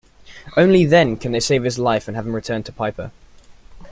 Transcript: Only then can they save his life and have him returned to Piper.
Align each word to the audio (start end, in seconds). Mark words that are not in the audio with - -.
Only 0.57 0.85
then 0.85 1.15
can 1.17 1.31
they 1.31 1.39
save 1.39 1.61
his 1.63 1.77
life 1.77 2.07
and 2.07 2.17
have 2.17 2.25
him 2.25 2.33
returned 2.33 2.65
to 2.65 2.71
Piper. 2.71 3.11